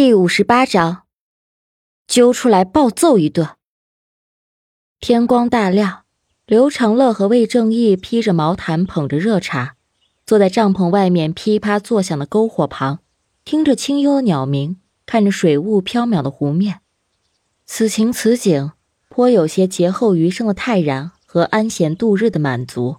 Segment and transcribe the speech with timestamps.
[0.00, 1.02] 第五十八章，
[2.06, 3.48] 揪出来暴揍一顿。
[5.00, 6.04] 天光大亮，
[6.46, 9.74] 刘长乐和魏正义披着毛毯，捧着热茶，
[10.24, 13.00] 坐在帐篷外面噼啪作响的篝火旁，
[13.44, 16.78] 听着清幽的鸟鸣，看着水雾飘渺的湖面。
[17.66, 18.70] 此情此景，
[19.08, 22.98] 颇有些劫后余生的泰然和安闲度日的满足。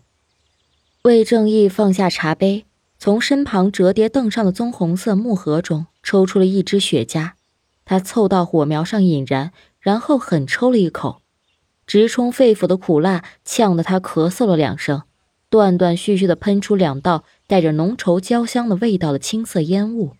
[1.04, 2.66] 魏正义放下茶杯，
[3.00, 5.88] 从身旁折叠凳上的棕红色木盒中。
[6.02, 7.33] 抽出了一支雪茄，
[7.86, 11.21] 他凑到火苗上引燃，然后狠抽了一口，
[11.86, 15.04] 直冲肺腑的苦辣呛得他咳嗽了两声，
[15.51, 20.15] 断断续续的喷出两道带着浓稠焦香的味道的青色烟雾。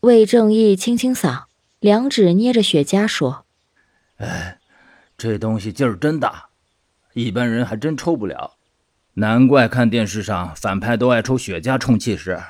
[0.00, 1.44] 魏正义清清嗓，
[1.78, 3.44] 两指捏着雪茄说
[4.18, 4.58] ：“哎，
[5.16, 6.48] 这东西劲儿真大，
[7.12, 8.56] 一般人还真抽不了，
[9.14, 12.40] 难怪看电视上反派都爱抽雪茄充气势。”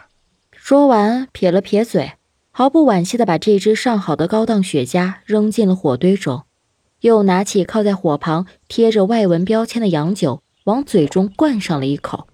[0.52, 2.12] 说完，撇了撇嘴，
[2.50, 6.44] 毫不惋惜地把这支上好的高档雪茄扔进了火堆中，
[7.00, 12.28] 又拿起靠在火旁贴着外文标签的洋酒，往嘴中灌上了一口。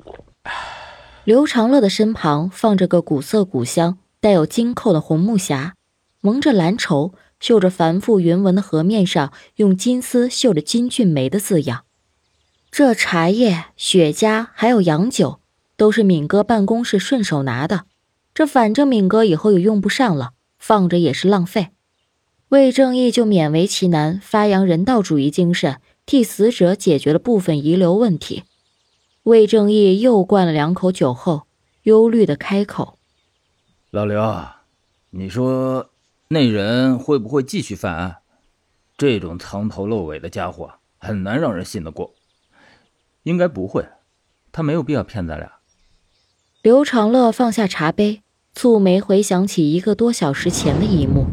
[1.24, 5.72] 刘长乐的身旁放着个古色古香、带有金扣的红木匣，
[6.20, 11.85] 蒙着蓝绸、绣着繁复云纹的盒面上用金丝绣着“金骏眉”的字样。
[12.76, 15.40] 这茶叶、雪茄还有洋酒，
[15.78, 17.86] 都是敏哥办公室顺手拿的。
[18.34, 21.68] 这反正敏哥以后也用不上了，放着也是浪费。
[22.50, 28.42] 魏正义就勉为其难，发扬人道主义精神，替死者解决了部分遗留问题。
[29.22, 31.46] 魏正义又灌了两口酒后，
[31.84, 32.98] 忧虑的开口
[33.90, 34.20] ：“老刘，
[35.08, 35.88] 你说
[36.28, 38.18] 那人会不会继续犯案？
[38.98, 42.12] 这种藏头露尾的家伙很难让人信得过。
[43.26, 43.86] 应该不会，
[44.50, 45.52] 他没有必要骗咱俩。”
[46.62, 48.22] 刘长乐放下茶杯。
[48.58, 51.26] 蹙眉回想起一个多小时前的一幕，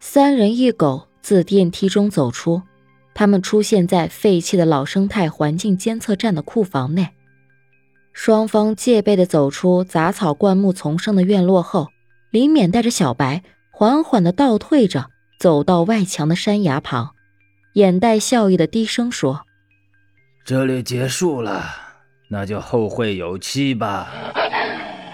[0.00, 2.60] 三人一狗自电梯中走出，
[3.14, 7.08] 他们出现在废弃的老生态环境监测站的库房内。
[8.12, 11.88] 双方戒备地走出杂草灌木丛生的院落后，
[12.30, 15.06] 林冕带着小白缓缓地倒退着
[15.38, 17.12] 走到外墙的山崖旁，
[17.72, 19.46] 眼带笑意地低声说
[20.44, 21.64] ：“这里结束了，
[22.28, 24.08] 那就后会有期吧。”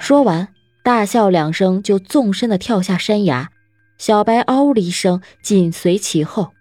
[0.01, 0.49] 说完。
[0.83, 3.51] 大笑两声，就纵身的跳下山崖，
[3.99, 6.53] 小白嗷的一声，紧随其后。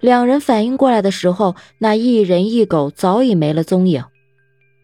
[0.00, 4.04] 两人反应过来的时候，那一人一狗早已没了踪影。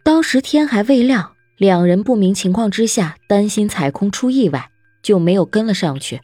[0.05, 4.71] 当时天还未亮，两人不明情况之下，担心踩空出意外，
[5.03, 6.21] 就没有跟了上去。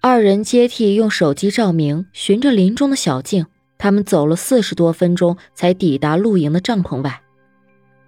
[0.00, 3.46] 二人接替用手机照明，循着林中的小径，
[3.84, 7.20] 他们走了四十多分钟，才抵达露营的帐篷外。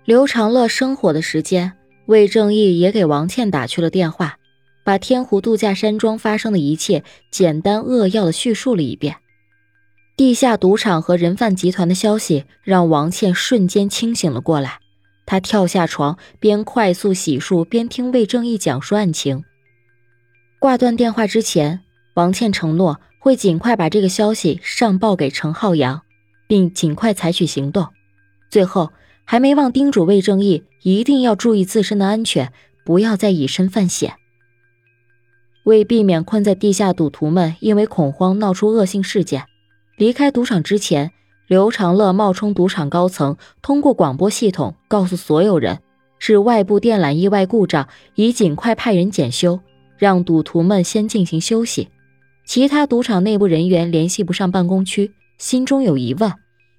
[0.07, 1.75] 刘长乐生火的时间。
[2.07, 4.39] 魏正义也给王倩打去了电话，
[4.85, 9.17] 把天湖度假山庄发生的一切简单扼要的叙述了一遍。
[10.17, 14.79] 地下赌场和人贩集团的消息让王倩瞬间清醒了过来，
[15.27, 19.45] 她跳下床，边快速洗漱边听魏正义讲述案情。
[20.59, 21.81] 挂断电话之前，
[22.15, 26.03] 王倩承诺会尽快把这个消息上报给陈浩洋，
[26.47, 27.89] 并尽快采取行动。
[28.49, 28.93] 最后。
[29.29, 32.53] 还没忘叮嘱魏正义一定要注意自身的安全，
[32.85, 34.15] 不要再以身犯险。
[35.65, 39.47] 为避免困在地下赌徒们因为恐慌闹出恶性事件，
[39.97, 41.11] 离开赌场之前，
[41.49, 45.81] 刘长乐冒充赌场高层，通过广播系统告诉所有人，
[46.21, 49.59] 是外部电缆意外故障，已尽快派人检修，
[49.99, 51.89] 让赌徒们先进行休息。
[52.47, 56.33] 其他赌场内部人员联系不上办公区，心中有疑问，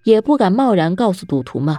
[0.05, 1.77] 也不敢贸然告诉赌徒们。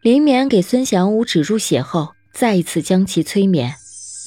[0.00, 3.74] 林冕给孙祥武止住血后，再一次将其催眠，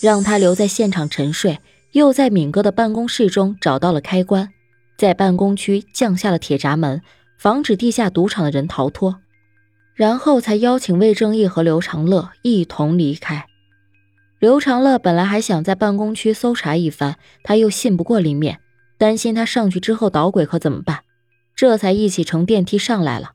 [0.02, 1.58] 让他留在现场沉睡。
[1.94, 4.48] 又在敏哥的办公室中找到了开关，
[4.96, 7.02] 在办公区降下了铁闸门，
[7.38, 9.18] 防止地下赌场的人逃脱。
[9.94, 13.46] 然后才邀请魏正义和刘长乐一同离开。
[14.42, 18.60] 刘长乐本来还想在办公区搜查一番，他又信不过林冕，
[18.98, 21.02] 担心他上去之后捣鬼可怎么办，
[21.56, 23.34] 这才一起乘电梯上来了。